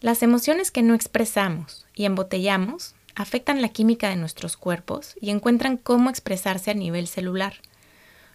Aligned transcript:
Las 0.00 0.22
emociones 0.22 0.70
que 0.70 0.80
no 0.80 0.94
expresamos 0.94 1.84
y 1.94 2.06
embotellamos 2.06 2.94
afectan 3.14 3.60
la 3.60 3.68
química 3.68 4.08
de 4.08 4.16
nuestros 4.16 4.56
cuerpos 4.56 5.14
y 5.20 5.28
encuentran 5.28 5.76
cómo 5.76 6.08
expresarse 6.08 6.70
a 6.70 6.74
nivel 6.74 7.06
celular. 7.06 7.56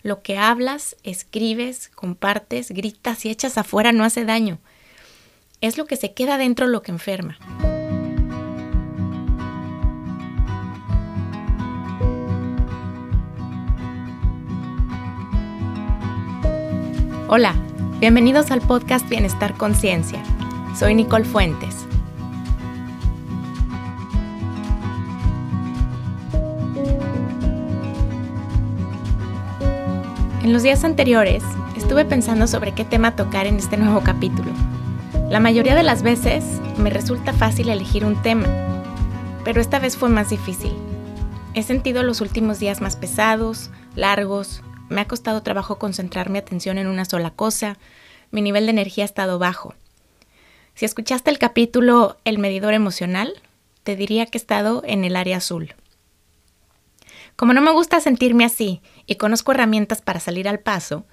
Lo 0.03 0.21
que 0.21 0.37
hablas, 0.37 0.95
escribes, 1.01 1.89
compartes, 1.89 2.69
gritas 2.69 3.25
y 3.25 3.31
echas 3.31 3.57
afuera 3.57 3.93
no 3.93 4.03
hace 4.03 4.25
daño. 4.25 4.59
Es 5.59 5.79
lo 5.79 5.85
que 5.85 5.95
se 5.95 6.13
queda 6.13 6.37
dentro 6.37 6.67
lo 6.67 6.83
que 6.83 6.91
enferma. 6.91 7.39
Hola, 17.27 17.55
bienvenidos 17.99 18.51
al 18.51 18.61
podcast 18.61 19.09
Bienestar 19.09 19.57
Conciencia. 19.57 20.23
Soy 20.77 20.93
Nicole 20.93 21.23
Fuentes. 21.23 21.85
En 30.43 30.51
los 30.51 30.63
días 30.63 30.83
anteriores 30.83 31.43
estuve 31.77 32.03
pensando 32.03 32.45
sobre 32.47 32.73
qué 32.73 32.83
tema 32.83 33.15
tocar 33.15 33.47
en 33.47 33.55
este 33.55 33.77
nuevo 33.77 34.01
capítulo. 34.01 34.51
La 35.29 35.39
mayoría 35.39 35.75
de 35.75 35.83
las 35.83 36.03
veces 36.03 36.43
me 36.77 36.89
resulta 36.89 37.31
fácil 37.31 37.69
elegir 37.69 38.03
un 38.03 38.21
tema, 38.21 38.45
pero 39.45 39.61
esta 39.61 39.79
vez 39.79 39.95
fue 39.95 40.09
más 40.09 40.29
difícil. 40.29 40.73
He 41.53 41.63
sentido 41.63 42.03
los 42.03 42.19
últimos 42.19 42.59
días 42.59 42.81
más 42.81 42.97
pesados, 42.97 43.69
largos, 43.95 44.61
me 44.89 44.99
ha 44.99 45.07
costado 45.07 45.41
trabajo 45.41 45.79
concentrar 45.79 46.29
mi 46.29 46.37
atención 46.37 46.77
en 46.77 46.87
una 46.87 47.05
sola 47.05 47.31
cosa, 47.31 47.77
mi 48.29 48.41
nivel 48.41 48.65
de 48.65 48.71
energía 48.71 49.05
ha 49.05 49.07
estado 49.07 49.39
bajo. 49.39 49.73
Si 50.75 50.83
escuchaste 50.83 51.31
el 51.31 51.39
capítulo 51.39 52.17
El 52.25 52.37
medidor 52.37 52.73
emocional, 52.73 53.33
te 53.83 53.95
diría 53.95 54.25
que 54.25 54.37
he 54.37 54.41
estado 54.41 54.83
en 54.85 55.05
el 55.05 55.15
área 55.15 55.37
azul. 55.37 55.73
Como 57.37 57.53
no 57.53 57.61
me 57.61 57.71
gusta 57.71 58.01
sentirme 58.01 58.43
así 58.43 58.81
y 59.05 59.15
conozco 59.15 59.53
herramientas 59.53 60.01
para 60.01 60.19
salir 60.19 60.49
al 60.49 60.59
paso, 60.59 61.05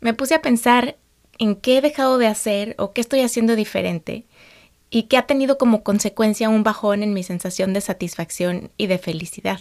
me 0.00 0.14
puse 0.14 0.36
a 0.36 0.42
pensar 0.42 0.96
en 1.40 1.56
qué 1.56 1.78
he 1.78 1.80
dejado 1.80 2.18
de 2.18 2.28
hacer 2.28 2.76
o 2.78 2.92
qué 2.92 3.00
estoy 3.00 3.20
haciendo 3.20 3.56
diferente 3.56 4.24
y 4.88 5.04
qué 5.04 5.16
ha 5.16 5.26
tenido 5.26 5.58
como 5.58 5.82
consecuencia 5.82 6.48
un 6.48 6.62
bajón 6.62 7.02
en 7.02 7.12
mi 7.12 7.24
sensación 7.24 7.72
de 7.72 7.80
satisfacción 7.80 8.70
y 8.76 8.86
de 8.86 8.98
felicidad. 8.98 9.60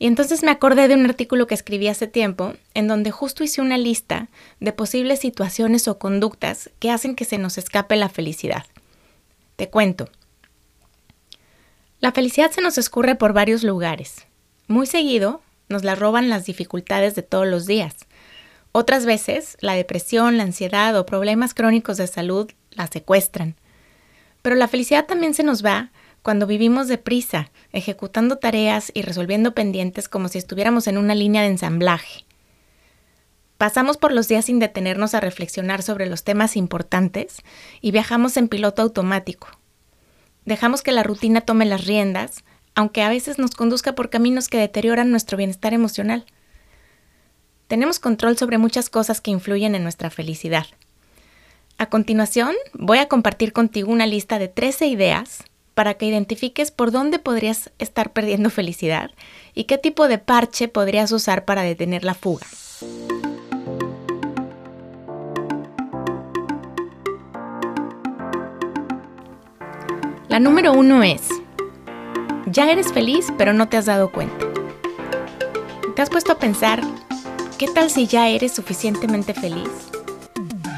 Y 0.00 0.06
entonces 0.06 0.42
me 0.42 0.50
acordé 0.50 0.88
de 0.88 0.94
un 0.94 1.04
artículo 1.04 1.46
que 1.46 1.54
escribí 1.54 1.86
hace 1.86 2.06
tiempo, 2.06 2.54
en 2.72 2.88
donde 2.88 3.10
justo 3.10 3.44
hice 3.44 3.60
una 3.60 3.76
lista 3.76 4.28
de 4.58 4.72
posibles 4.72 5.20
situaciones 5.20 5.86
o 5.88 5.98
conductas 5.98 6.70
que 6.78 6.90
hacen 6.90 7.14
que 7.14 7.26
se 7.26 7.36
nos 7.36 7.58
escape 7.58 7.96
la 7.96 8.08
felicidad. 8.08 8.64
Te 9.56 9.68
cuento. 9.68 10.08
La 12.00 12.12
felicidad 12.12 12.50
se 12.50 12.62
nos 12.62 12.78
escurre 12.78 13.14
por 13.14 13.34
varios 13.34 13.62
lugares. 13.62 14.26
Muy 14.68 14.86
seguido 14.86 15.42
nos 15.68 15.84
la 15.84 15.96
roban 15.96 16.30
las 16.30 16.46
dificultades 16.46 17.14
de 17.14 17.22
todos 17.22 17.46
los 17.46 17.66
días. 17.66 17.94
Otras 18.72 19.04
veces 19.04 19.58
la 19.60 19.74
depresión, 19.74 20.38
la 20.38 20.44
ansiedad 20.44 20.98
o 20.98 21.04
problemas 21.04 21.52
crónicos 21.52 21.98
de 21.98 22.06
salud 22.06 22.50
la 22.70 22.86
secuestran. 22.86 23.54
Pero 24.40 24.56
la 24.56 24.66
felicidad 24.66 25.04
también 25.04 25.34
se 25.34 25.42
nos 25.42 25.62
va 25.62 25.90
cuando 26.22 26.46
vivimos 26.46 26.88
deprisa, 26.88 27.50
ejecutando 27.72 28.36
tareas 28.36 28.90
y 28.94 29.02
resolviendo 29.02 29.54
pendientes 29.54 30.08
como 30.08 30.28
si 30.28 30.38
estuviéramos 30.38 30.86
en 30.86 30.98
una 30.98 31.14
línea 31.14 31.42
de 31.42 31.48
ensamblaje. 31.48 32.24
Pasamos 33.56 33.96
por 33.96 34.12
los 34.12 34.28
días 34.28 34.46
sin 34.46 34.58
detenernos 34.58 35.14
a 35.14 35.20
reflexionar 35.20 35.82
sobre 35.82 36.06
los 36.06 36.24
temas 36.24 36.56
importantes 36.56 37.42
y 37.80 37.90
viajamos 37.90 38.36
en 38.36 38.48
piloto 38.48 38.82
automático. 38.82 39.48
Dejamos 40.46 40.82
que 40.82 40.92
la 40.92 41.02
rutina 41.02 41.42
tome 41.42 41.66
las 41.66 41.86
riendas, 41.86 42.42
aunque 42.74 43.02
a 43.02 43.10
veces 43.10 43.38
nos 43.38 43.50
conduzca 43.50 43.94
por 43.94 44.08
caminos 44.08 44.48
que 44.48 44.58
deterioran 44.58 45.10
nuestro 45.10 45.36
bienestar 45.36 45.74
emocional. 45.74 46.24
Tenemos 47.68 47.98
control 47.98 48.38
sobre 48.38 48.58
muchas 48.58 48.88
cosas 48.88 49.20
que 49.20 49.30
influyen 49.30 49.74
en 49.74 49.82
nuestra 49.82 50.10
felicidad. 50.10 50.66
A 51.76 51.86
continuación, 51.86 52.54
voy 52.72 52.98
a 52.98 53.08
compartir 53.08 53.52
contigo 53.52 53.92
una 53.92 54.06
lista 54.06 54.38
de 54.38 54.48
13 54.48 54.86
ideas 54.86 55.44
para 55.74 55.94
que 55.94 56.06
identifiques 56.06 56.70
por 56.70 56.90
dónde 56.90 57.18
podrías 57.18 57.70
estar 57.78 58.12
perdiendo 58.12 58.50
felicidad 58.50 59.10
y 59.54 59.64
qué 59.64 59.78
tipo 59.78 60.08
de 60.08 60.18
parche 60.18 60.68
podrías 60.68 61.12
usar 61.12 61.44
para 61.44 61.62
detener 61.62 62.04
la 62.04 62.14
fuga. 62.14 62.46
La 70.28 70.38
número 70.38 70.72
uno 70.72 71.02
es, 71.02 71.28
ya 72.46 72.70
eres 72.70 72.92
feliz 72.92 73.26
pero 73.36 73.52
no 73.52 73.68
te 73.68 73.76
has 73.76 73.86
dado 73.86 74.12
cuenta. 74.12 74.46
¿Te 75.96 76.02
has 76.02 76.10
puesto 76.10 76.32
a 76.32 76.38
pensar, 76.38 76.80
qué 77.58 77.66
tal 77.66 77.90
si 77.90 78.06
ya 78.06 78.28
eres 78.28 78.52
suficientemente 78.54 79.34
feliz? 79.34 79.89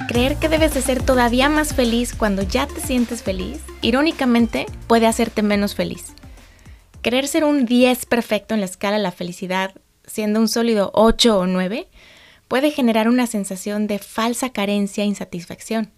Creer 0.09 0.37
que 0.37 0.49
debes 0.49 0.75
de 0.75 0.83
ser 0.83 1.03
todavía 1.03 1.49
más 1.49 1.75
feliz 1.75 2.15
cuando 2.15 2.43
ya 2.43 2.67
te 2.67 2.81
sientes 2.81 3.23
feliz, 3.23 3.61
irónicamente, 3.83 4.67
puede 4.89 5.07
hacerte 5.07 5.43
menos 5.43 5.75
feliz. 5.75 6.13
Querer 7.03 7.29
ser 7.29 7.45
un 7.45 7.67
10 7.67 8.07
perfecto 8.07 8.55
en 8.55 8.61
la 8.61 8.67
escala 8.67 8.97
de 8.97 9.03
la 9.03 9.13
felicidad, 9.13 9.75
siendo 10.05 10.41
un 10.41 10.49
sólido 10.49 10.91
8 10.95 11.39
o 11.39 11.47
9, 11.47 11.89
puede 12.49 12.73
generar 12.73 13.09
una 13.09 13.27
sensación 13.27 13.87
de 13.87 13.99
falsa 13.99 14.51
carencia 14.51 15.05
e 15.05 15.07
insatisfacción. 15.07 15.93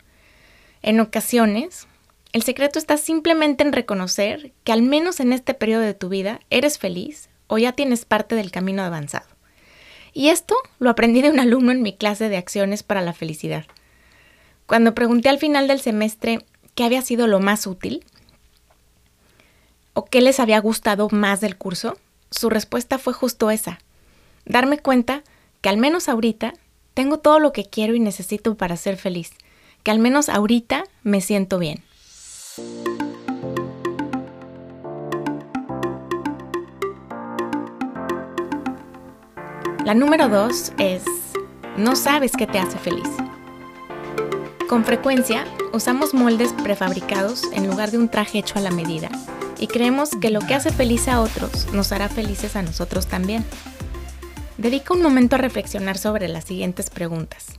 En 0.83 1.01
ocasiones, 1.01 1.89
el 2.33 2.43
secreto 2.43 2.79
está 2.79 2.99
simplemente 2.99 3.65
en 3.65 3.73
reconocer 3.73 4.53
que 4.65 4.73
al 4.73 4.83
menos 4.83 5.19
en 5.19 5.33
este 5.33 5.55
periodo 5.55 5.83
de 5.83 5.95
tu 5.95 6.11
vida 6.11 6.41
eres 6.51 6.79
feliz 6.79 7.31
o 7.47 7.59
ya 7.59 7.73
tienes 7.73 8.05
parte 8.05 8.35
del 8.35 8.51
camino 8.51 8.83
avanzado. 8.83 9.27
Y 10.13 10.29
esto 10.29 10.55
lo 10.79 10.91
aprendí 10.91 11.23
de 11.23 11.31
un 11.31 11.41
alumno 11.41 11.73
en 11.73 11.83
mi 11.83 11.97
clase 11.97 12.29
de 12.29 12.37
acciones 12.37 12.83
para 12.83 13.01
la 13.01 13.15
felicidad. 13.15 13.65
Cuando 14.67 14.95
pregunté 14.95 15.29
al 15.29 15.39
final 15.39 15.69
del 15.69 15.81
semestre 15.81 16.45
qué 16.75 16.85
había 16.85 17.03
sido 17.03 17.27
lo 17.27 17.39
más 17.39 17.67
útil 17.67 18.05
o 19.93 20.07
qué 20.07 20.21
les 20.21 20.41
había 20.41 20.59
gustado 20.59 21.09
más 21.11 21.41
del 21.41 21.57
curso, 21.57 21.99
su 22.31 22.49
respuesta 22.49 22.99
fue 22.99 23.13
justo 23.13 23.51
esa. 23.51 23.79
Darme 24.47 24.79
cuenta 24.79 25.23
que 25.61 25.69
al 25.69 25.77
menos 25.77 26.09
ahorita 26.09 26.55
tengo 26.95 27.19
todo 27.19 27.41
lo 27.41 27.53
que 27.53 27.65
quiero 27.65 27.95
y 27.95 28.01
necesito 28.01 28.57
para 28.57 28.77
ser 28.77 28.97
feliz, 28.97 29.33
que 29.83 29.91
al 29.91 29.99
menos 29.99 30.29
ahorita 30.29 30.85
me 31.03 31.21
siento 31.21 31.59
bien. 31.59 31.83
La 39.85 39.95
número 39.95 40.29
dos 40.31 40.73
es, 40.79 41.05
no 41.77 41.95
sabes 41.95 42.33
qué 42.33 42.47
te 42.47 42.59
hace 42.59 42.79
feliz. 42.79 43.09
Con 44.69 44.83
frecuencia 44.87 45.45
usamos 45.75 46.15
moldes 46.15 46.55
prefabricados 46.55 47.43
en 47.53 47.67
lugar 47.67 47.91
de 47.91 47.99
un 47.99 48.09
traje 48.09 48.39
hecho 48.39 48.59
a 48.59 48.63
la 48.63 48.71
medida 48.71 49.11
y 49.59 49.67
creemos 49.67 50.11
que 50.21 50.31
lo 50.31 50.41
que 50.41 50.55
hace 50.55 50.71
feliz 50.71 51.07
a 51.07 51.21
otros 51.21 51.71
nos 51.75 51.93
hará 51.93 52.09
felices 52.09 52.57
a 52.57 52.63
nosotros 52.63 53.07
también. 53.07 53.45
Dedica 54.57 54.95
un 54.95 55.03
momento 55.03 55.37
a 55.37 55.39
reflexionar 55.39 55.99
sobre 55.99 56.29
las 56.29 56.45
siguientes 56.45 56.89
preguntas. 56.89 57.59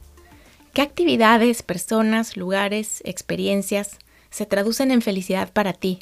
¿Qué 0.73 0.81
actividades, 0.81 1.61
personas, 1.61 2.37
lugares, 2.37 3.01
experiencias 3.05 3.99
se 4.31 4.47
traducen 4.47 4.89
en 4.89 5.03
felicidad 5.03 5.53
para 5.53 5.73
ti? 5.73 5.99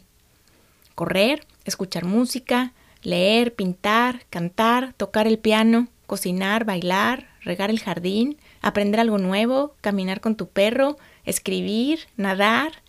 Correr, 0.96 1.46
escuchar 1.66 2.06
música, 2.06 2.72
leer, 3.02 3.53
pintar, 3.53 4.25
cantar, 4.30 4.94
tocar 4.94 5.28
el 5.28 5.38
piano, 5.38 5.90
cocinar, 6.08 6.63
bailar, 6.63 7.28
regar 7.42 7.69
el 7.69 7.81
jardín, 7.81 8.38
aprender 8.63 9.00
algo 9.00 9.19
nuevo, 9.19 9.75
caminar 9.81 10.22
con 10.22 10.35
tu 10.35 10.47
perro, 10.47 10.97
escribir, 11.25 12.07
nadar. 12.18 12.81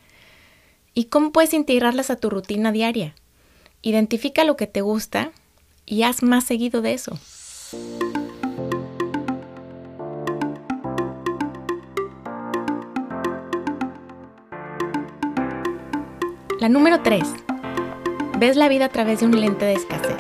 ¿Y 0.95 1.07
cómo 1.07 1.33
puedes 1.33 1.53
integrarlas 1.53 2.09
a 2.09 2.17
tu 2.17 2.31
rutina 2.31 2.73
diaria? 2.73 3.15
Identifica 3.83 4.45
lo 4.45 4.57
que 4.57 4.67
te 4.67 4.81
gusta 4.81 5.33
y 5.85 6.05
haz 6.05 6.23
más 6.23 6.45
seguido 6.45 6.81
de 6.81 6.95
eso. 6.95 7.19
La 16.61 16.69
número 16.71 17.03
3. 17.03 17.23
Ves 18.39 18.57
la 18.57 18.69
vida 18.69 18.87
a 18.87 18.89
través 18.89 19.21
de 19.21 19.27
un 19.27 19.39
lente 19.39 19.67
de 19.67 19.75
escasez. 19.75 20.17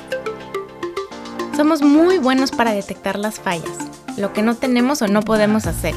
Somos 1.56 1.80
muy 1.80 2.18
buenos 2.18 2.50
para 2.50 2.72
detectar 2.72 3.18
las 3.18 3.38
fallas, 3.38 3.93
lo 4.16 4.32
que 4.32 4.42
no 4.42 4.56
tenemos 4.56 5.02
o 5.02 5.08
no 5.08 5.22
podemos 5.22 5.66
hacer. 5.66 5.94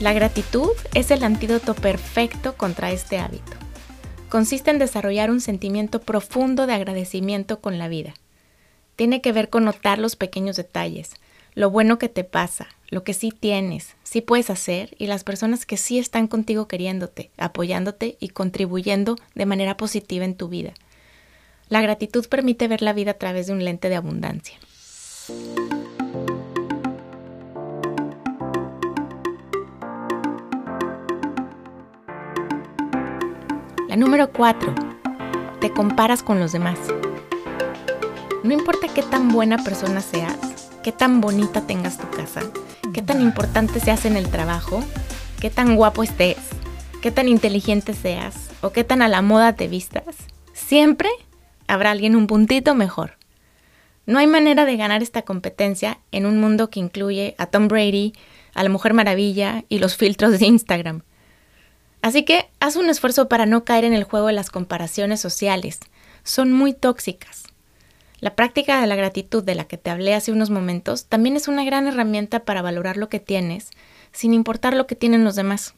La 0.00 0.12
gratitud 0.12 0.70
es 0.94 1.10
el 1.10 1.24
antídoto 1.24 1.74
perfecto 1.74 2.56
contra 2.56 2.90
este 2.90 3.18
hábito. 3.18 3.52
Consiste 4.28 4.70
en 4.70 4.78
desarrollar 4.78 5.30
un 5.30 5.40
sentimiento 5.40 6.00
profundo 6.00 6.66
de 6.66 6.74
agradecimiento 6.74 7.60
con 7.60 7.78
la 7.78 7.88
vida. 7.88 8.14
Tiene 8.96 9.20
que 9.22 9.32
ver 9.32 9.48
con 9.48 9.64
notar 9.64 9.98
los 9.98 10.16
pequeños 10.16 10.56
detalles, 10.56 11.14
lo 11.54 11.70
bueno 11.70 11.98
que 11.98 12.10
te 12.10 12.24
pasa, 12.24 12.66
lo 12.88 13.02
que 13.02 13.14
sí 13.14 13.30
tienes, 13.30 13.94
sí 14.02 14.20
puedes 14.20 14.50
hacer 14.50 14.94
y 14.98 15.06
las 15.06 15.24
personas 15.24 15.64
que 15.64 15.78
sí 15.78 15.98
están 15.98 16.26
contigo 16.28 16.68
queriéndote, 16.68 17.30
apoyándote 17.38 18.18
y 18.20 18.28
contribuyendo 18.28 19.16
de 19.34 19.46
manera 19.46 19.76
positiva 19.78 20.26
en 20.26 20.34
tu 20.34 20.48
vida. 20.48 20.74
La 21.68 21.80
gratitud 21.80 22.26
permite 22.28 22.68
ver 22.68 22.82
la 22.82 22.92
vida 22.92 23.12
a 23.12 23.18
través 23.18 23.46
de 23.46 23.54
un 23.54 23.64
lente 23.64 23.88
de 23.88 23.96
abundancia. 23.96 24.58
Número 33.96 34.30
4. 34.30 34.74
Te 35.58 35.70
comparas 35.70 36.22
con 36.22 36.38
los 36.38 36.52
demás. 36.52 36.78
No 38.44 38.52
importa 38.52 38.88
qué 38.94 39.02
tan 39.02 39.30
buena 39.30 39.56
persona 39.56 40.02
seas, 40.02 40.70
qué 40.84 40.92
tan 40.92 41.22
bonita 41.22 41.62
tengas 41.66 41.96
tu 41.96 42.10
casa, 42.10 42.42
qué 42.92 43.00
tan 43.00 43.22
importante 43.22 43.80
seas 43.80 44.04
en 44.04 44.16
el 44.16 44.28
trabajo, 44.28 44.84
qué 45.40 45.48
tan 45.48 45.76
guapo 45.76 46.02
estés, 46.02 46.36
qué 47.00 47.10
tan 47.10 47.26
inteligente 47.26 47.94
seas 47.94 48.50
o 48.60 48.70
qué 48.70 48.84
tan 48.84 49.00
a 49.00 49.08
la 49.08 49.22
moda 49.22 49.54
te 49.54 49.66
vistas, 49.66 50.14
siempre 50.52 51.08
habrá 51.66 51.90
alguien 51.90 52.16
un 52.16 52.26
puntito 52.26 52.74
mejor. 52.74 53.16
No 54.04 54.18
hay 54.18 54.26
manera 54.26 54.66
de 54.66 54.76
ganar 54.76 55.02
esta 55.02 55.22
competencia 55.22 56.00
en 56.12 56.26
un 56.26 56.38
mundo 56.38 56.68
que 56.68 56.80
incluye 56.80 57.34
a 57.38 57.46
Tom 57.46 57.66
Brady, 57.66 58.12
a 58.52 58.62
la 58.62 58.68
Mujer 58.68 58.92
Maravilla 58.92 59.64
y 59.70 59.78
los 59.78 59.96
filtros 59.96 60.38
de 60.38 60.44
Instagram. 60.44 61.02
Así 62.06 62.24
que 62.24 62.48
haz 62.60 62.76
un 62.76 62.88
esfuerzo 62.88 63.28
para 63.28 63.46
no 63.46 63.64
caer 63.64 63.84
en 63.84 63.92
el 63.92 64.04
juego 64.04 64.28
de 64.28 64.32
las 64.32 64.50
comparaciones 64.50 65.20
sociales. 65.20 65.80
Son 66.22 66.52
muy 66.52 66.72
tóxicas. 66.72 67.42
La 68.20 68.36
práctica 68.36 68.80
de 68.80 68.86
la 68.86 68.94
gratitud 68.94 69.42
de 69.42 69.56
la 69.56 69.64
que 69.64 69.76
te 69.76 69.90
hablé 69.90 70.14
hace 70.14 70.30
unos 70.30 70.48
momentos 70.48 71.06
también 71.06 71.34
es 71.34 71.48
una 71.48 71.64
gran 71.64 71.88
herramienta 71.88 72.44
para 72.44 72.62
valorar 72.62 72.96
lo 72.96 73.08
que 73.08 73.18
tienes, 73.18 73.70
sin 74.12 74.34
importar 74.34 74.76
lo 74.76 74.86
que 74.86 74.94
tienen 74.94 75.24
los 75.24 75.34
demás. 75.34 75.74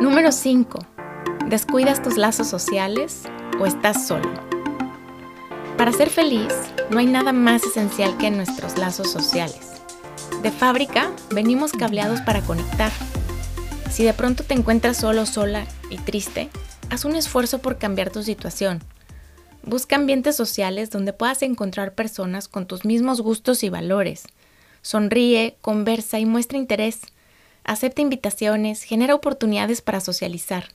Número 0.00 0.30
5. 0.30 0.78
¿Descuidas 1.48 2.00
tus 2.00 2.16
lazos 2.16 2.46
sociales 2.46 3.24
o 3.58 3.66
estás 3.66 4.06
solo? 4.06 4.61
Para 5.82 5.90
ser 5.90 6.10
feliz, 6.10 6.54
no 6.92 7.00
hay 7.00 7.06
nada 7.06 7.32
más 7.32 7.64
esencial 7.64 8.16
que 8.16 8.30
nuestros 8.30 8.78
lazos 8.78 9.10
sociales. 9.10 9.82
De 10.40 10.52
fábrica, 10.52 11.10
venimos 11.32 11.72
cableados 11.72 12.20
para 12.20 12.40
conectar 12.42 12.92
si 13.90 14.04
de 14.04 14.14
pronto 14.14 14.44
te 14.44 14.54
encuentras 14.54 14.98
solo, 14.98 15.26
sola 15.26 15.66
y 15.90 15.96
triste, 15.96 16.50
haz 16.88 17.04
un 17.04 17.16
esfuerzo 17.16 17.58
por 17.58 17.78
cambiar 17.78 18.10
tu 18.10 18.22
situación. 18.22 18.80
Busca 19.64 19.96
ambientes 19.96 20.36
sociales 20.36 20.90
donde 20.90 21.12
puedas 21.12 21.42
encontrar 21.42 21.96
personas 21.96 22.46
con 22.46 22.66
tus 22.66 22.84
mismos 22.84 23.20
gustos 23.20 23.64
y 23.64 23.68
valores. 23.68 24.22
Sonríe, 24.82 25.56
conversa 25.62 26.20
y 26.20 26.26
muestra 26.26 26.58
interés. 26.58 27.00
Acepta 27.64 28.02
invitaciones, 28.02 28.84
genera 28.84 29.16
oportunidades 29.16 29.82
para 29.82 29.98
socializar. 29.98 30.66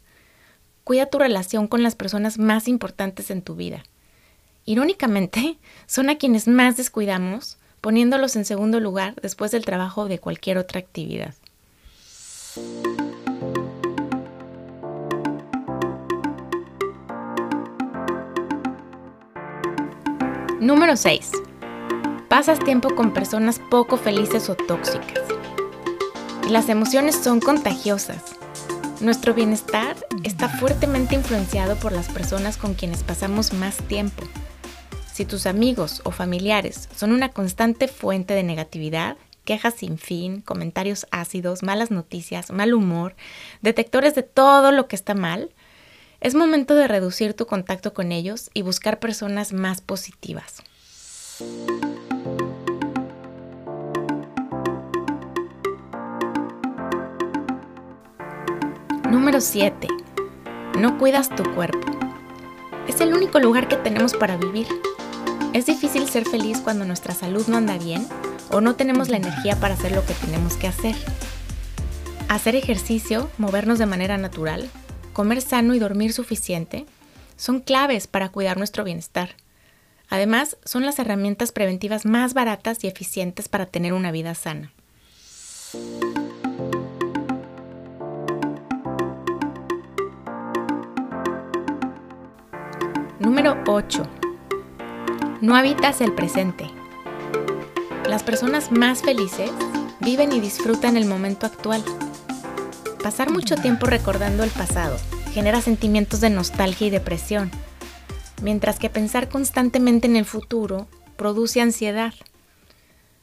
Cuida 0.83 1.05
tu 1.05 1.17
relación 1.17 1.69
con 1.69 1.81
las 1.81 1.95
personas 1.95 2.37
más 2.39 2.67
importantes 2.67 3.31
en 3.31 3.41
tu 3.41 3.55
vida. 3.55 3.85
Irónicamente, 4.67 5.57
son 5.87 6.11
a 6.11 6.17
quienes 6.17 6.47
más 6.47 6.77
descuidamos, 6.77 7.57
poniéndolos 7.81 8.35
en 8.35 8.45
segundo 8.45 8.79
lugar 8.79 9.15
después 9.21 9.49
del 9.49 9.65
trabajo 9.65 10.01
o 10.01 10.07
de 10.07 10.19
cualquier 10.19 10.59
otra 10.59 10.79
actividad. 10.79 11.33
Número 20.59 20.97
6. 20.97 21.31
Pasas 22.27 22.59
tiempo 22.59 22.93
con 22.93 23.13
personas 23.13 23.61
poco 23.71 23.95
felices 23.95 24.49
o 24.49 24.55
tóxicas. 24.55 25.21
Las 26.49 26.67
emociones 26.67 27.15
son 27.15 27.39
contagiosas. 27.39 28.21
Nuestro 28.99 29.33
bienestar 29.33 29.95
está 30.23 30.49
fuertemente 30.49 31.15
influenciado 31.15 31.77
por 31.77 31.93
las 31.93 32.09
personas 32.09 32.57
con 32.57 32.73
quienes 32.73 33.03
pasamos 33.03 33.53
más 33.53 33.77
tiempo. 33.87 34.23
Si 35.17 35.25
tus 35.25 35.47
amigos 35.47 36.01
o 36.03 36.11
familiares 36.11 36.89
son 36.95 37.11
una 37.11 37.29
constante 37.29 37.87
fuente 37.87 38.35
de 38.35 38.43
negatividad, 38.43 39.17
quejas 39.45 39.73
sin 39.73 39.97
fin, 39.97 40.41
comentarios 40.41 41.07
ácidos, 41.09 41.63
malas 41.63 41.89
noticias, 41.89 42.51
mal 42.51 42.75
humor, 42.75 43.15
detectores 43.63 44.13
de 44.13 44.21
todo 44.21 44.71
lo 44.71 44.87
que 44.87 44.95
está 44.95 45.15
mal, 45.15 45.49
es 46.21 46.35
momento 46.35 46.75
de 46.75 46.87
reducir 46.87 47.33
tu 47.33 47.47
contacto 47.47 47.95
con 47.95 48.11
ellos 48.11 48.51
y 48.53 48.61
buscar 48.61 48.99
personas 48.99 49.53
más 49.53 49.81
positivas. 49.81 50.61
Número 59.09 59.41
7. 59.41 59.87
No 60.77 60.99
cuidas 60.99 61.35
tu 61.35 61.43
cuerpo. 61.55 61.87
Es 62.87 63.01
el 63.01 63.15
único 63.15 63.39
lugar 63.39 63.67
que 63.67 63.77
tenemos 63.77 64.13
para 64.13 64.37
vivir. 64.37 64.67
Es 65.57 65.65
difícil 65.65 66.07
ser 66.07 66.23
feliz 66.29 66.59
cuando 66.59 66.85
nuestra 66.85 67.15
salud 67.15 67.47
no 67.47 67.57
anda 67.57 67.79
bien 67.79 68.07
o 68.51 68.61
no 68.61 68.75
tenemos 68.75 69.09
la 69.09 69.17
energía 69.17 69.59
para 69.59 69.73
hacer 69.73 69.91
lo 69.91 70.05
que 70.05 70.13
tenemos 70.13 70.55
que 70.55 70.67
hacer. 70.67 70.95
Hacer 72.29 72.55
ejercicio, 72.55 73.31
movernos 73.39 73.79
de 73.79 73.87
manera 73.87 74.19
natural, 74.19 74.69
comer 75.13 75.41
sano 75.41 75.73
y 75.73 75.79
dormir 75.79 76.13
suficiente 76.13 76.85
son 77.37 77.59
claves 77.59 78.05
para 78.05 78.29
cuidar 78.29 78.59
nuestro 78.59 78.83
bienestar. 78.83 79.31
Además, 80.09 80.57
son 80.63 80.85
las 80.85 80.99
herramientas 80.99 81.51
preventivas 81.51 82.05
más 82.05 82.35
baratas 82.35 82.83
y 82.83 82.87
eficientes 82.87 83.49
para 83.49 83.65
tener 83.65 83.93
una 83.93 84.11
vida 84.11 84.35
sana. 84.35 84.71
Número 93.19 93.57
8. 93.65 94.26
No 95.41 95.55
habitas 95.55 96.01
el 96.01 96.13
presente. 96.13 96.69
Las 98.07 98.23
personas 98.23 98.71
más 98.71 99.01
felices 99.01 99.51
viven 99.99 100.31
y 100.31 100.39
disfrutan 100.39 100.97
el 100.97 101.05
momento 101.05 101.45
actual 101.45 101.83
pasar 103.07 103.31
mucho 103.31 103.55
tiempo 103.55 103.85
recordando 103.85 104.43
el 104.43 104.49
pasado 104.49 104.97
genera 105.31 105.61
sentimientos 105.61 106.19
de 106.19 106.29
nostalgia 106.29 106.87
y 106.87 106.89
depresión, 106.89 107.51
mientras 108.41 108.79
que 108.79 108.89
pensar 108.89 109.29
constantemente 109.29 110.07
en 110.07 110.17
el 110.17 110.25
futuro 110.25 110.87
produce 111.15 111.61
ansiedad. 111.61 112.13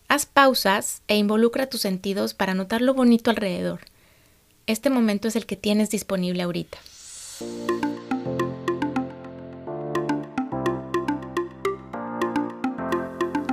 Haz 0.08 0.24
pausas 0.24 1.02
e 1.08 1.16
involucra 1.16 1.66
tus 1.66 1.80
sentidos 1.80 2.32
para 2.32 2.54
notar 2.54 2.80
lo 2.80 2.94
bonito 2.94 3.30
alrededor. 3.30 3.80
Este 4.66 4.88
momento 4.88 5.28
es 5.28 5.36
el 5.36 5.44
que 5.44 5.56
tienes 5.56 5.90
disponible 5.90 6.44
ahorita. 6.44 6.78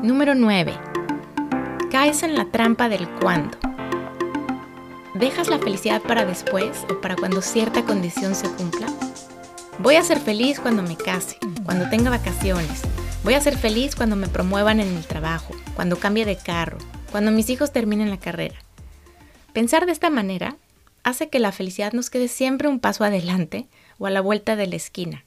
Número 0.04 0.34
9. 0.34 0.74
Caes 1.92 2.24
en 2.24 2.34
la 2.34 2.46
trampa 2.46 2.90
del 2.90 3.08
cuándo. 3.20 3.56
¿Dejas 5.14 5.48
la 5.48 5.60
felicidad 5.60 6.02
para 6.02 6.26
después 6.26 6.88
o 6.90 7.00
para 7.00 7.16
cuando 7.16 7.44
cierta 7.44 7.86
condición 7.86 8.34
se 8.34 8.50
cumpla? 8.50 8.88
Voy 9.78 9.98
a 9.98 10.04
ser 10.04 10.20
feliz 10.20 10.60
cuando 10.60 10.82
me 10.82 10.98
case, 10.98 11.38
cuando 11.66 11.88
tenga 11.92 12.10
vacaciones. 12.10 12.82
Voy 13.24 13.36
a 13.36 13.42
ser 13.42 13.56
feliz 13.56 13.96
cuando 13.96 14.16
me 14.16 14.28
promuevan 14.28 14.80
en 14.80 14.88
el 14.88 15.06
trabajo, 15.06 15.54
cuando 15.76 16.00
cambie 16.00 16.26
de 16.26 16.36
carro, 16.36 16.80
cuando 17.12 17.30
mis 17.30 17.52
hijos 17.52 17.72
terminen 17.72 18.10
la 18.10 18.18
carrera. 18.18 18.56
Pensar 19.54 19.86
de 19.86 19.92
esta 19.92 20.10
manera 20.10 20.58
hace 21.04 21.30
que 21.30 21.38
la 21.38 21.52
felicidad 21.52 21.94
nos 21.94 22.10
quede 22.10 22.28
siempre 22.28 22.68
un 22.68 22.80
paso 22.80 23.04
adelante 23.04 23.68
o 24.00 24.08
a 24.08 24.10
la 24.10 24.22
vuelta 24.22 24.56
de 24.56 24.66
la 24.66 24.78
esquina. 24.78 25.26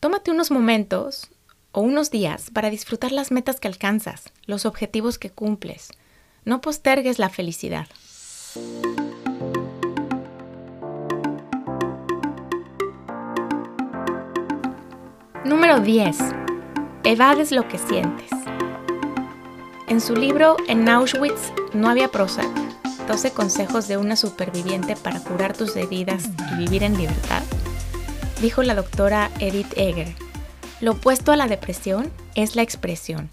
Tómate 0.00 0.30
unos 0.30 0.50
momentos 0.50 1.30
o 1.72 1.80
unos 1.80 2.10
días 2.10 2.50
para 2.50 2.70
disfrutar 2.70 3.12
las 3.12 3.30
metas 3.30 3.60
que 3.60 3.68
alcanzas, 3.68 4.32
los 4.46 4.66
objetivos 4.66 5.18
que 5.18 5.30
cumples. 5.30 5.90
No 6.44 6.60
postergues 6.60 7.18
la 7.18 7.28
felicidad. 7.28 7.86
Número 15.44 15.80
10. 15.80 16.16
Evades 17.04 17.52
lo 17.52 17.68
que 17.68 17.78
sientes. 17.78 18.30
En 19.88 20.00
su 20.00 20.14
libro 20.14 20.56
En 20.68 20.88
Auschwitz 20.88 21.52
no 21.72 21.88
había 21.88 22.08
Prozac, 22.08 22.48
12 23.08 23.32
consejos 23.32 23.88
de 23.88 23.96
una 23.96 24.14
superviviente 24.14 24.94
para 24.94 25.20
curar 25.20 25.56
tus 25.56 25.74
heridas 25.74 26.30
y 26.52 26.58
vivir 26.58 26.84
en 26.84 26.96
libertad, 26.96 27.42
dijo 28.40 28.62
la 28.62 28.76
doctora 28.76 29.30
Edith 29.40 29.72
Eger, 29.76 30.14
lo 30.80 30.92
opuesto 30.92 31.30
a 31.30 31.36
la 31.36 31.46
depresión 31.46 32.10
es 32.34 32.56
la 32.56 32.62
expresión. 32.62 33.30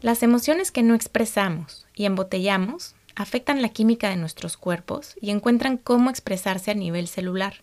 Las 0.00 0.22
emociones 0.22 0.70
que 0.70 0.82
no 0.82 0.94
expresamos 0.94 1.86
y 1.94 2.06
embotellamos 2.06 2.94
afectan 3.14 3.60
la 3.60 3.68
química 3.68 4.08
de 4.08 4.16
nuestros 4.16 4.56
cuerpos 4.56 5.14
y 5.20 5.30
encuentran 5.30 5.76
cómo 5.76 6.08
expresarse 6.08 6.70
a 6.70 6.74
nivel 6.74 7.06
celular. 7.06 7.56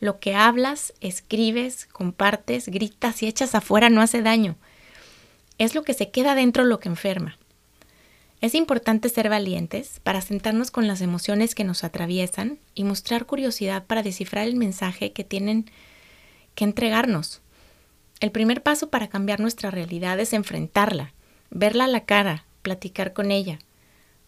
Lo 0.00 0.18
que 0.18 0.34
hablas, 0.34 0.92
escribes, 1.00 1.86
compartes, 1.86 2.68
gritas 2.68 3.22
y 3.22 3.28
echas 3.28 3.54
afuera 3.54 3.88
no 3.90 4.00
hace 4.00 4.22
daño. 4.22 4.56
Es 5.58 5.76
lo 5.76 5.84
que 5.84 5.94
se 5.94 6.10
queda 6.10 6.34
dentro 6.34 6.64
lo 6.64 6.80
que 6.80 6.88
enferma. 6.88 7.38
Es 8.40 8.56
importante 8.56 9.08
ser 9.08 9.28
valientes 9.28 10.00
para 10.02 10.20
sentarnos 10.20 10.72
con 10.72 10.88
las 10.88 11.00
emociones 11.00 11.54
que 11.54 11.64
nos 11.64 11.84
atraviesan 11.84 12.58
y 12.74 12.82
mostrar 12.82 13.24
curiosidad 13.24 13.86
para 13.86 14.02
descifrar 14.02 14.46
el 14.48 14.56
mensaje 14.56 15.12
que 15.12 15.22
tienen 15.22 15.70
que 16.56 16.64
entregarnos. 16.64 17.40
El 18.20 18.30
primer 18.30 18.62
paso 18.62 18.90
para 18.90 19.08
cambiar 19.08 19.40
nuestra 19.40 19.70
realidad 19.70 20.18
es 20.20 20.32
enfrentarla, 20.32 21.12
verla 21.50 21.84
a 21.84 21.88
la 21.88 22.04
cara, 22.04 22.44
platicar 22.62 23.12
con 23.12 23.30
ella. 23.30 23.58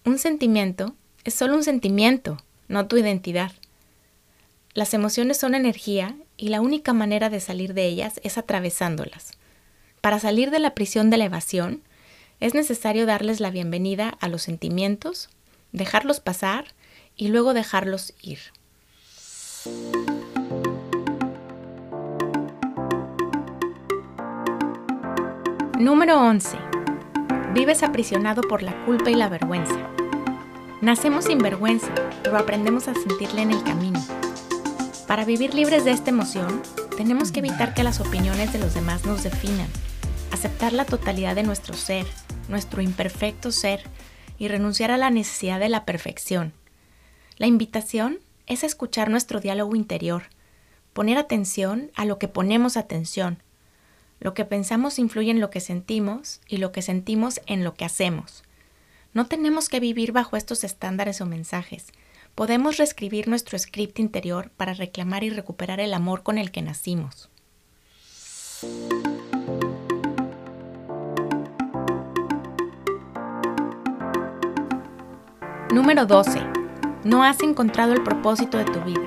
Un 0.05 0.19
sentimiento 0.19 0.95
es 1.25 1.35
solo 1.35 1.57
un 1.57 1.65
sentimiento, 1.65 2.37
no 2.69 2.87
tu 2.87 2.97
identidad. 2.97 3.53
Las 4.75 4.95
emociones 4.95 5.39
son 5.39 5.55
energía 5.55 6.17
y 6.37 6.49
la 6.49 6.61
única 6.61 6.93
manera 6.93 7.31
de 7.31 7.41
salir 7.41 7.75
de 7.75 7.87
ellas 7.87 8.21
es 8.23 8.39
atravesándolas. 8.39 9.33
Para 10.01 10.21
salir 10.21 10.51
de 10.51 10.59
la 10.59 10.75
prisión 10.75 11.11
de 11.11 11.17
la 11.17 11.25
evasión, 11.25 11.83
es 12.39 12.55
necesario 12.55 13.07
darles 13.07 13.41
la 13.41 13.51
bienvenida 13.51 14.11
a 14.21 14.29
los 14.29 14.43
sentimientos, 14.43 15.31
dejarlos 15.73 16.21
pasar 16.21 16.75
y 17.17 17.29
luego 17.29 17.55
dejarlos 17.55 18.13
ir. 18.21 18.39
Número 25.79 26.19
11. 26.19 26.57
Vives 27.53 27.83
aprisionado 27.83 28.41
por 28.41 28.63
la 28.63 28.83
culpa 28.87 29.11
y 29.11 29.15
la 29.15 29.29
vergüenza. 29.29 29.77
Nacemos 30.81 31.27
sin 31.27 31.37
vergüenza, 31.37 31.93
pero 32.23 32.39
aprendemos 32.39 32.89
a 32.89 32.95
sentirla 32.95 33.43
en 33.43 33.51
el 33.51 33.63
camino. 33.63 34.03
Para 35.07 35.27
vivir 35.27 35.53
libres 35.53 35.85
de 35.85 35.91
esta 35.91 36.09
emoción, 36.09 36.63
tenemos 36.97 37.31
que 37.31 37.41
evitar 37.41 37.75
que 37.75 37.85
las 37.85 38.01
opiniones 38.01 38.55
de 38.55 38.59
los 38.59 38.73
demás 38.73 39.05
nos 39.05 39.23
definan, 39.23 39.69
aceptar 40.33 40.73
la 40.73 40.87
totalidad 40.87 41.35
de 41.35 41.43
nuestro 41.43 41.75
ser, 41.75 42.07
nuestro 42.49 42.81
imperfecto 42.81 43.53
ser 43.53 43.83
y 44.39 44.49
renunciar 44.49 44.91
a 44.91 44.97
la 44.97 45.11
necesidad 45.11 45.61
de 45.61 45.69
la 45.69 45.85
perfección. 45.85 46.55
La 47.37 47.49
invitación 47.49 48.21
es 48.47 48.65
escuchar 48.65 49.11
nuestro 49.11 49.41
diálogo 49.41 49.77
interior, 49.77 50.23
poner 50.95 51.19
atención 51.19 51.91
a 51.95 52.07
lo 52.07 52.19
que 52.19 52.29
ponemos 52.29 52.79
atención. 52.79 53.43
Lo 54.19 54.35
que 54.35 54.45
pensamos 54.45 54.99
influye 54.99 55.31
en 55.31 55.41
lo 55.41 55.51
que 55.51 55.61
sentimos 55.61 56.41
y 56.49 56.57
lo 56.57 56.73
que 56.73 56.83
sentimos 56.83 57.41
en 57.47 57.65
lo 57.65 57.75
que 57.75 57.85
hacemos. 57.85 58.43
No 59.13 59.27
tenemos 59.27 59.69
que 59.69 59.81
vivir 59.81 60.13
bajo 60.13 60.37
estos 60.37 60.65
estándares 60.65 61.21
o 61.21 61.27
mensajes. 61.27 61.87
Podemos 62.35 62.77
reescribir 62.77 63.29
nuestro 63.29 63.59
script 63.59 63.99
interior 63.99 64.51
para 64.57 64.75
reclamar 64.75 65.25
y 65.25 65.31
recuperar 65.31 65.81
el 65.81 65.95
amor 65.95 66.23
con 66.23 66.39
el 66.39 66.51
que 66.51 66.63
nacimos. 66.63 67.31
Número 75.73 76.07
12. 76.07 76.41
No 77.05 77.23
has 77.23 77.43
encontrado 77.43 77.93
el 77.93 78.03
propósito 78.03 78.59
de 78.59 78.65
tu 78.65 78.81
vida. 78.81 79.07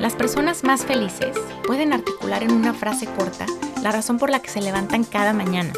Las 0.00 0.14
personas 0.14 0.64
más 0.64 0.84
felices 0.84 1.36
pueden 1.66 1.92
articular 1.92 2.42
en 2.42 2.52
una 2.52 2.74
frase 2.74 3.06
corta 3.16 3.46
la 3.86 3.92
razón 3.92 4.18
por 4.18 4.30
la 4.30 4.42
que 4.42 4.50
se 4.50 4.60
levantan 4.60 5.04
cada 5.04 5.32
mañana, 5.32 5.72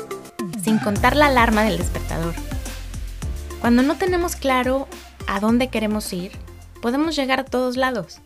sin 0.62 0.78
contar 0.78 1.14
la 1.14 1.26
alarma 1.26 1.62
del 1.62 1.76
despertador. 1.76 2.32
Cuando 3.60 3.82
no 3.82 3.98
tenemos 3.98 4.34
claro 4.34 4.88
a 5.26 5.40
dónde 5.40 5.68
queremos 5.68 6.10
ir, 6.14 6.32
podemos 6.80 7.16
llegar 7.16 7.40
a 7.40 7.44
todos 7.44 7.76
lados. 7.76 8.22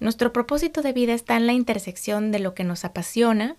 Nuestro 0.00 0.32
propósito 0.32 0.80
de 0.80 0.94
vida 0.94 1.12
está 1.12 1.36
en 1.36 1.46
la 1.46 1.52
intersección 1.52 2.32
de 2.32 2.38
lo 2.38 2.54
que 2.54 2.64
nos 2.64 2.86
apasiona, 2.86 3.56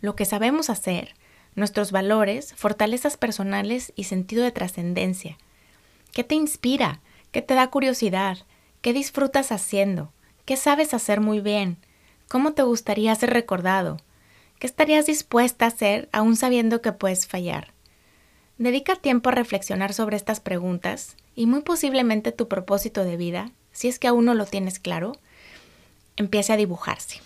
lo 0.00 0.16
que 0.16 0.24
sabemos 0.24 0.70
hacer, 0.70 1.14
nuestros 1.54 1.92
valores, 1.92 2.52
fortalezas 2.56 3.16
personales 3.16 3.92
y 3.94 4.04
sentido 4.04 4.42
de 4.42 4.50
trascendencia, 4.50 5.38
¿Qué 6.10 6.24
te 6.24 6.34
inspira? 6.34 7.00
¿Qué 7.30 7.42
te 7.42 7.54
da 7.54 7.70
curiosidad? 7.70 8.38
¿Qué 8.80 8.92
disfrutas 8.92 9.52
haciendo? 9.52 10.10
¿Qué 10.46 10.56
sabes 10.56 10.94
hacer 10.94 11.20
muy 11.20 11.38
bien? 11.38 11.76
¿Cómo 12.26 12.54
te 12.54 12.62
gustaría 12.62 13.14
ser 13.14 13.30
recordado? 13.30 13.98
¿Qué 14.58 14.66
estarías 14.66 15.04
dispuesta 15.04 15.66
a 15.66 15.68
hacer 15.68 16.08
aún 16.12 16.34
sabiendo 16.34 16.80
que 16.80 16.92
puedes 16.92 17.26
fallar? 17.26 17.74
Dedica 18.56 18.96
tiempo 18.96 19.28
a 19.28 19.32
reflexionar 19.32 19.92
sobre 19.92 20.16
estas 20.16 20.40
preguntas 20.40 21.16
y 21.34 21.46
muy 21.46 21.60
posiblemente 21.60 22.32
tu 22.32 22.48
propósito 22.48 23.04
de 23.04 23.18
vida, 23.18 23.50
si 23.72 23.88
es 23.88 23.98
que 23.98 24.08
aún 24.08 24.24
no 24.24 24.34
lo 24.34 24.46
tienes 24.46 24.78
claro, 24.78 25.12
empiece 26.16 26.54
a 26.54 26.56
dibujarse. 26.56 27.20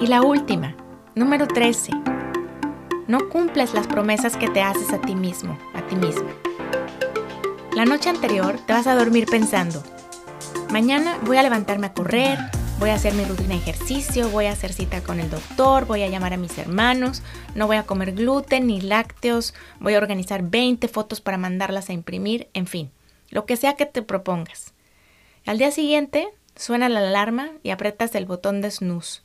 Y 0.00 0.06
la 0.06 0.22
última, 0.22 0.76
número 1.16 1.48
13 1.48 1.90
no 3.08 3.30
cumples 3.30 3.72
las 3.72 3.86
promesas 3.86 4.36
que 4.36 4.50
te 4.50 4.60
haces 4.60 4.92
a 4.92 5.00
ti 5.00 5.14
mismo, 5.14 5.58
a 5.74 5.80
ti 5.88 5.96
misma. 5.96 6.30
La 7.72 7.86
noche 7.86 8.10
anterior 8.10 8.58
te 8.66 8.74
vas 8.74 8.86
a 8.86 8.94
dormir 8.94 9.26
pensando, 9.26 9.82
mañana 10.70 11.18
voy 11.24 11.36
a 11.36 11.42
levantarme 11.42 11.88
a 11.88 11.92
correr, 11.92 12.38
voy 12.78 12.90
a 12.90 12.94
hacer 12.94 13.14
mi 13.14 13.24
rutina 13.24 13.50
de 13.50 13.56
ejercicio, 13.56 14.28
voy 14.30 14.46
a 14.46 14.52
hacer 14.52 14.72
cita 14.72 15.02
con 15.02 15.20
el 15.20 15.30
doctor, 15.30 15.86
voy 15.86 16.02
a 16.02 16.08
llamar 16.08 16.32
a 16.32 16.36
mis 16.36 16.56
hermanos, 16.58 17.22
no 17.54 17.66
voy 17.66 17.76
a 17.76 17.84
comer 17.84 18.12
gluten 18.12 18.66
ni 18.66 18.80
lácteos, 18.80 19.54
voy 19.80 19.94
a 19.94 19.98
organizar 19.98 20.42
20 20.42 20.88
fotos 20.88 21.20
para 21.20 21.38
mandarlas 21.38 21.88
a 21.88 21.92
imprimir, 21.92 22.48
en 22.54 22.66
fin, 22.66 22.90
lo 23.30 23.46
que 23.46 23.56
sea 23.56 23.76
que 23.76 23.86
te 23.86 24.02
propongas. 24.02 24.74
Al 25.46 25.58
día 25.58 25.70
siguiente 25.70 26.28
suena 26.56 26.88
la 26.88 27.00
alarma 27.00 27.50
y 27.62 27.70
apretas 27.70 28.14
el 28.14 28.26
botón 28.26 28.60
de 28.60 28.70
snooze 28.70 29.22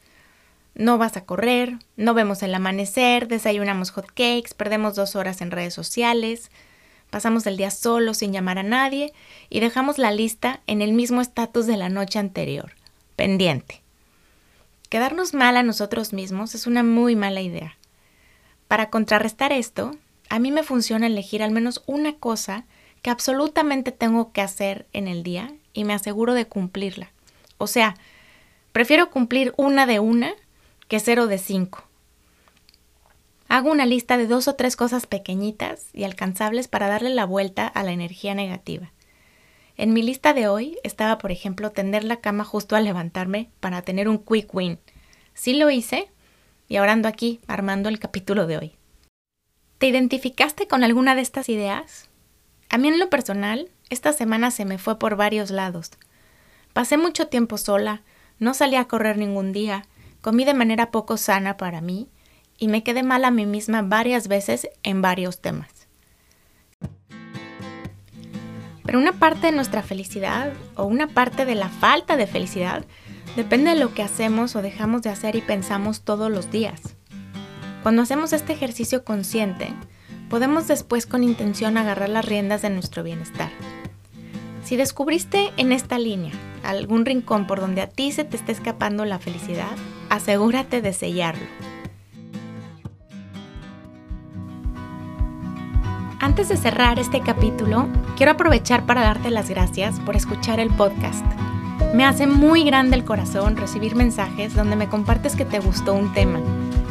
no 0.76 0.98
vas 0.98 1.18
a 1.18 1.26
correr, 1.26 1.78
no 1.98 2.14
vemos 2.14 2.42
el 2.44 2.54
amanecer, 2.56 3.28
desayunamos 3.28 3.92
hot 3.92 4.08
cakes, 4.08 4.54
perdemos 4.56 4.96
dos 4.96 5.16
horas 5.16 5.42
en 5.42 5.52
redes 5.52 5.74
sociales, 5.74 6.50
pasamos 7.14 7.46
el 7.46 7.58
día 7.58 7.70
solo 7.70 8.16
sin 8.16 8.34
llamar 8.34 8.58
a 8.58 8.64
nadie 8.64 9.14
y 9.52 9.60
dejamos 9.60 10.00
la 10.00 10.10
lista 10.10 10.62
en 10.66 10.82
el 10.82 10.94
mismo 10.94 11.22
estatus 11.22 11.68
de 11.68 11.78
la 11.78 11.88
noche 11.88 12.18
anterior, 12.18 12.74
pendiente. 13.16 13.84
Quedarnos 14.90 15.36
mal 15.36 15.56
a 15.56 15.62
nosotros 15.62 16.12
mismos 16.12 16.56
es 16.56 16.66
una 16.66 16.82
muy 16.82 17.16
mala 17.16 17.42
idea. 17.42 17.78
Para 18.68 18.90
contrarrestar 18.90 19.52
esto, 19.54 19.96
a 20.28 20.40
mí 20.40 20.52
me 20.52 20.64
funciona 20.64 21.06
elegir 21.06 21.44
al 21.44 21.52
menos 21.52 21.84
una 21.86 22.16
cosa 22.16 22.66
que 23.04 23.12
absolutamente 23.12 23.92
tengo 23.92 24.32
que 24.32 24.42
hacer 24.42 24.88
en 24.92 25.08
el 25.08 25.22
día 25.22 25.54
y 25.72 25.84
me 25.84 25.94
aseguro 25.94 26.34
de 26.34 26.48
cumplirla. 26.48 27.12
O 27.60 27.68
sea, 27.68 27.96
prefiero 28.72 29.12
cumplir 29.12 29.54
una 29.56 29.86
de 29.86 30.00
una 30.00 30.34
que 30.88 31.00
0 31.00 31.28
de 31.28 31.38
5. 31.38 31.84
Hago 33.54 33.70
una 33.70 33.86
lista 33.86 34.18
de 34.18 34.26
dos 34.26 34.48
o 34.48 34.56
tres 34.56 34.76
cosas 34.76 35.06
pequeñitas 35.06 35.90
y 35.94 36.06
alcanzables 36.06 36.68
para 36.68 36.88
darle 36.88 37.12
la 37.12 37.28
vuelta 37.28 37.68
a 37.68 37.84
la 37.84 37.92
energía 37.92 38.34
negativa. 38.34 38.92
En 39.78 39.94
mi 39.94 40.02
lista 40.02 40.34
de 40.34 40.48
hoy 40.48 40.80
estaba, 40.84 41.20
por 41.20 41.32
ejemplo, 41.32 41.72
tender 41.72 42.04
la 42.04 42.16
cama 42.16 42.46
justo 42.46 42.76
al 42.76 42.84
levantarme 42.84 43.52
para 43.60 43.84
tener 43.84 44.10
un 44.10 44.18
quick 44.18 44.52
win. 44.56 44.80
Sí 45.36 45.54
lo 45.54 45.70
hice 45.70 46.10
y 46.68 46.78
ahora 46.78 46.94
ando 46.94 47.08
aquí 47.08 47.42
armando 47.46 47.90
el 47.90 48.00
capítulo 48.00 48.48
de 48.48 48.58
hoy. 48.58 48.76
¿Te 49.78 49.86
identificaste 49.86 50.68
con 50.68 50.84
alguna 50.84 51.14
de 51.14 51.22
estas 51.22 51.48
ideas? 51.48 52.10
A 52.70 52.80
mí 52.80 52.88
en 52.88 52.98
lo 52.98 53.12
personal, 53.12 53.70
esta 53.92 54.14
semana 54.14 54.50
se 54.50 54.66
me 54.66 54.80
fue 54.80 54.98
por 54.98 55.16
varios 55.16 55.52
lados. 55.52 55.92
Pasé 56.74 56.98
mucho 56.98 57.28
tiempo 57.28 57.60
sola, 57.60 58.02
no 58.40 58.56
salí 58.56 58.78
a 58.78 58.88
correr 58.88 59.20
ningún 59.20 59.52
día, 59.52 59.86
Comí 60.24 60.46
de 60.46 60.54
manera 60.54 60.90
poco 60.90 61.18
sana 61.18 61.58
para 61.58 61.82
mí 61.82 62.08
y 62.64 62.70
me 62.70 62.82
quedé 62.82 63.04
mal 63.04 63.26
a 63.26 63.32
mí 63.32 63.46
misma 63.46 63.82
varias 63.82 64.30
veces 64.30 64.70
en 64.84 65.02
varios 65.02 65.42
temas. 65.42 65.90
Pero 68.86 69.00
una 69.00 69.12
parte 69.12 69.48
de 69.48 69.52
nuestra 69.52 69.84
felicidad 69.84 70.54
o 70.78 70.86
una 70.86 71.08
parte 71.08 71.44
de 71.44 71.56
la 71.56 71.68
falta 71.68 72.16
de 72.16 72.26
felicidad 72.26 72.86
depende 73.36 73.72
de 73.72 73.76
lo 73.76 73.94
que 73.94 74.02
hacemos 74.02 74.56
o 74.56 74.62
dejamos 74.62 75.02
de 75.02 75.10
hacer 75.10 75.36
y 75.36 75.42
pensamos 75.42 76.04
todos 76.04 76.32
los 76.32 76.52
días. 76.52 76.80
Cuando 77.82 78.02
hacemos 78.02 78.32
este 78.32 78.54
ejercicio 78.54 79.04
consciente, 79.04 79.74
podemos 80.30 80.66
después 80.70 81.06
con 81.06 81.22
intención 81.22 81.76
agarrar 81.76 82.08
las 82.08 82.24
riendas 82.24 82.62
de 82.62 82.70
nuestro 82.70 83.04
bienestar. 83.04 83.50
Si 84.64 84.78
descubriste 84.78 85.52
en 85.58 85.74
esta 85.74 86.00
línea 86.00 86.32
algún 86.64 87.06
rincón 87.06 87.46
por 87.46 87.60
donde 87.60 87.82
a 87.82 87.90
ti 87.90 88.14
se 88.14 88.24
te 88.24 88.38
está 88.38 88.54
escapando 88.54 89.04
la 89.04 89.20
felicidad, 89.20 89.76
asegúrate 90.10 90.82
de 90.82 90.94
sellarlo. 90.94 91.73
Antes 96.24 96.48
de 96.48 96.56
cerrar 96.56 97.00
este 97.00 97.20
capítulo, 97.20 97.90
quiero 98.16 98.32
aprovechar 98.32 98.86
para 98.86 99.02
darte 99.02 99.30
las 99.30 99.50
gracias 99.50 100.00
por 100.00 100.16
escuchar 100.16 100.62
el 100.62 100.70
podcast. 100.70 101.26
Me 101.94 102.06
hace 102.06 102.28
muy 102.28 102.64
grande 102.64 102.96
el 102.96 103.04
corazón 103.04 103.58
recibir 103.58 103.98
mensajes 103.98 104.56
donde 104.56 104.78
me 104.78 104.88
compartes 104.88 105.36
que 105.36 105.44
te 105.44 105.60
gustó 105.60 105.94
un 105.94 106.14
tema, 106.14 106.40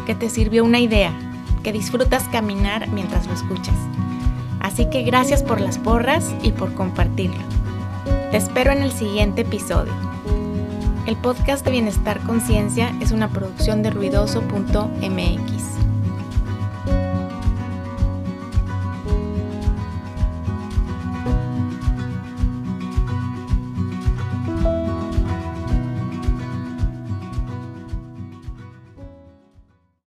que 0.04 0.14
te 0.14 0.28
sirvió 0.28 0.62
una 0.64 0.80
idea, 0.80 1.14
que 1.62 1.72
disfrutas 1.72 2.28
caminar 2.28 2.90
mientras 2.90 3.26
lo 3.26 3.32
escuchas. 3.32 3.74
Así 4.60 4.90
que 4.90 5.02
gracias 5.02 5.42
por 5.42 5.62
las 5.62 5.78
porras 5.78 6.34
y 6.42 6.52
por 6.52 6.74
compartirlo. 6.74 7.42
Te 8.32 8.36
espero 8.36 8.70
en 8.70 8.82
el 8.82 8.92
siguiente 8.92 9.40
episodio. 9.40 9.94
El 11.06 11.16
podcast 11.16 11.64
de 11.64 11.70
Bienestar 11.70 12.20
Conciencia 12.26 12.94
es 13.00 13.12
una 13.12 13.30
producción 13.30 13.82
de 13.82 13.92
ruidoso.mx. 13.92 15.61